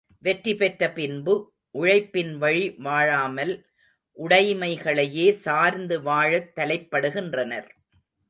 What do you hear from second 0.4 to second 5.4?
பெற்ற பின்பு உழைப்பின் வழி வாழாமல் உடைமைகளையே